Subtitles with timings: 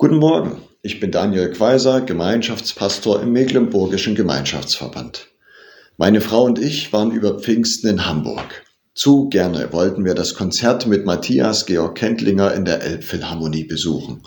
[0.00, 5.26] Guten Morgen, ich bin Daniel Quaiser, Gemeinschaftspastor im Mecklenburgischen Gemeinschaftsverband.
[5.96, 8.62] Meine Frau und ich waren über Pfingsten in Hamburg.
[8.94, 14.22] Zu gerne wollten wir das Konzert mit Matthias Georg Kendlinger in der Elbphilharmonie besuchen.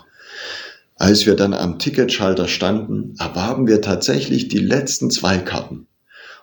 [0.96, 5.86] Als wir dann am Ticketschalter standen, erwarben wir tatsächlich die letzten zwei Karten.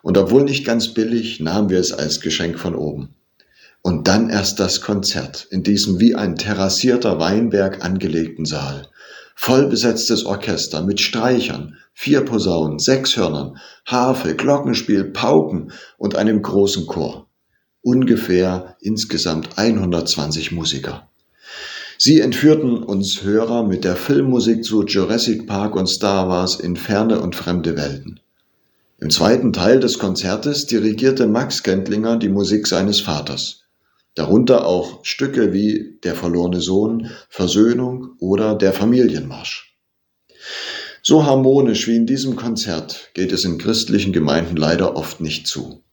[0.02, 3.14] Und obwohl nicht ganz billig, nahmen wir es als Geschenk von oben.
[3.84, 8.88] Und dann erst das Konzert in diesem wie ein terrassierter Weinberg angelegten Saal.
[9.42, 16.88] Voll besetztes Orchester mit Streichern, vier Posaunen, sechs Hörnern, Harfe, Glockenspiel, Pauken und einem großen
[16.88, 17.26] Chor.
[17.82, 21.08] Ungefähr insgesamt 120 Musiker.
[21.98, 27.22] Sie entführten uns Hörer mit der Filmmusik zu Jurassic Park und Star Wars in ferne
[27.22, 28.20] und fremde Welten.
[28.98, 33.69] Im zweiten Teil des Konzertes dirigierte Max Kendlinger die Musik seines Vaters.
[34.16, 39.78] Darunter auch Stücke wie Der verlorene Sohn, Versöhnung oder Der Familienmarsch.
[41.02, 45.84] So harmonisch wie in diesem Konzert geht es in christlichen Gemeinden leider oft nicht zu.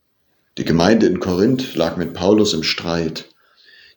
[0.57, 3.29] Die Gemeinde in Korinth lag mit Paulus im Streit.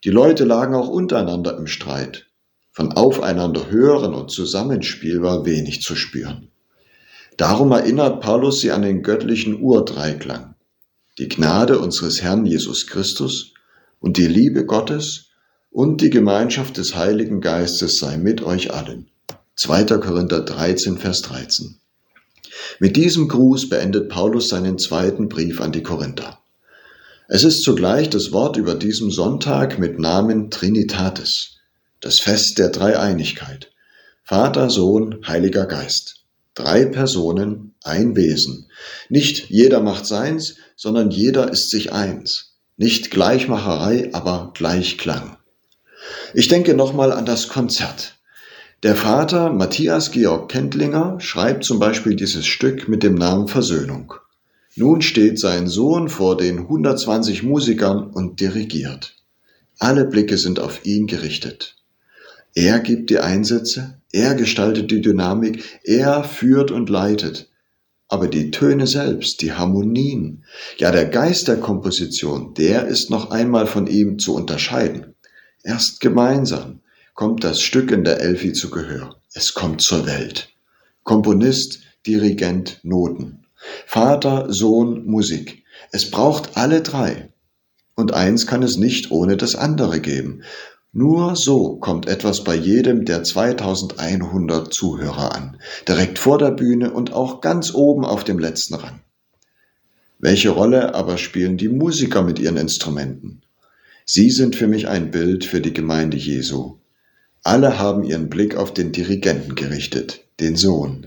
[0.04, 2.26] Die Leute lagen auch untereinander im Streit.
[2.70, 6.50] Von aufeinander hören und Zusammenspiel war wenig zu spüren.
[7.36, 10.54] Darum erinnert Paulus sie an den göttlichen Urdreiklang.
[11.18, 13.54] Die Gnade unseres Herrn Jesus Christus
[14.00, 15.26] und die Liebe Gottes
[15.70, 19.08] und die Gemeinschaft des Heiligen Geistes sei mit euch allen.
[19.56, 19.84] 2.
[19.98, 21.76] Korinther 13, Vers 13.
[22.78, 26.38] Mit diesem Gruß beendet Paulus seinen zweiten Brief an die Korinther.
[27.28, 31.58] Es ist zugleich das Wort über diesem Sonntag mit Namen Trinitatis,
[32.00, 33.70] das Fest der Dreieinigkeit.
[34.24, 36.24] Vater, Sohn, Heiliger Geist.
[36.54, 38.68] Drei Personen, ein Wesen.
[39.08, 42.49] Nicht jeder macht seins, sondern jeder ist sich eins.
[42.82, 45.36] Nicht Gleichmacherei, aber Gleichklang.
[46.32, 48.16] Ich denke nochmal an das Konzert.
[48.82, 54.14] Der Vater Matthias Georg Kendlinger schreibt zum Beispiel dieses Stück mit dem Namen Versöhnung.
[54.76, 59.14] Nun steht sein Sohn vor den 120 Musikern und dirigiert.
[59.78, 61.76] Alle Blicke sind auf ihn gerichtet.
[62.54, 67.49] Er gibt die Einsätze, er gestaltet die Dynamik, er führt und leitet.
[68.10, 70.44] Aber die Töne selbst, die Harmonien,
[70.78, 75.14] ja der Geist der Komposition, der ist noch einmal von ihm zu unterscheiden.
[75.62, 76.80] Erst gemeinsam
[77.14, 79.14] kommt das Stück in der Elfi zu Gehör.
[79.32, 80.48] Es kommt zur Welt.
[81.04, 83.46] Komponist, Dirigent, Noten.
[83.86, 85.62] Vater, Sohn, Musik.
[85.92, 87.32] Es braucht alle drei.
[87.94, 90.42] Und eins kann es nicht ohne das andere geben.
[90.92, 97.12] Nur so kommt etwas bei jedem der 2100 Zuhörer an, direkt vor der Bühne und
[97.12, 99.00] auch ganz oben auf dem letzten Rang.
[100.18, 103.42] Welche Rolle aber spielen die Musiker mit ihren Instrumenten?
[104.04, 106.78] Sie sind für mich ein Bild für die Gemeinde Jesu.
[107.44, 111.06] Alle haben ihren Blick auf den Dirigenten gerichtet, den Sohn.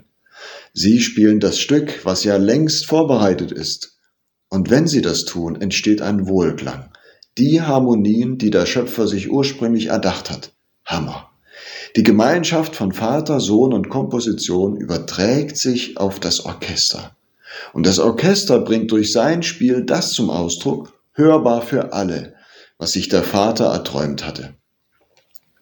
[0.71, 3.97] Sie spielen das Stück, was ja längst vorbereitet ist.
[4.47, 6.89] Und wenn sie das tun, entsteht ein Wohlklang.
[7.37, 10.53] Die Harmonien, die der Schöpfer sich ursprünglich erdacht hat.
[10.85, 11.29] Hammer.
[11.95, 17.15] Die Gemeinschaft von Vater, Sohn und Komposition überträgt sich auf das Orchester.
[17.73, 22.33] Und das Orchester bringt durch sein Spiel das zum Ausdruck, hörbar für alle,
[22.77, 24.55] was sich der Vater erträumt hatte.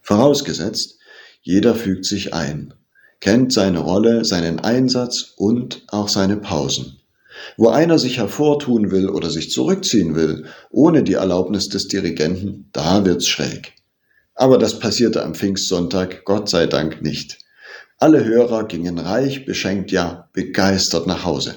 [0.02, 1.00] Vorausgesetzt,
[1.42, 2.74] jeder fügt sich ein
[3.22, 7.01] kennt seine Rolle, seinen Einsatz und auch seine Pausen.
[7.58, 13.06] Wo einer sich hervortun will oder sich zurückziehen will, ohne die Erlaubnis des Dirigenten, da
[13.06, 13.74] wird's schräg.
[14.36, 17.40] Aber das passierte am Pfingstsonntag, Gott sei Dank nicht.
[17.98, 21.56] Alle Hörer gingen reich, beschenkt, ja, begeistert nach Hause.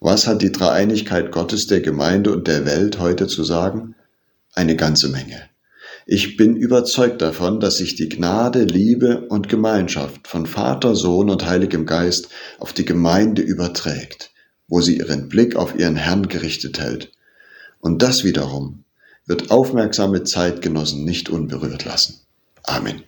[0.00, 3.94] Was hat die Dreieinigkeit Gottes der Gemeinde und der Welt heute zu sagen?
[4.54, 5.50] Eine ganze Menge.
[6.06, 11.46] Ich bin überzeugt davon, dass sich die Gnade, Liebe und Gemeinschaft von Vater, Sohn und
[11.46, 14.29] Heiligem Geist auf die Gemeinde überträgt,
[14.70, 17.12] wo sie ihren Blick auf ihren Herrn gerichtet hält.
[17.80, 18.84] Und das wiederum
[19.26, 22.20] wird aufmerksame Zeitgenossen nicht unberührt lassen.
[22.62, 23.02] Amen.